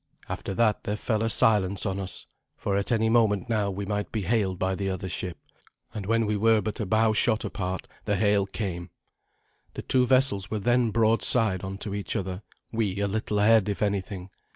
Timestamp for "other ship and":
4.89-6.07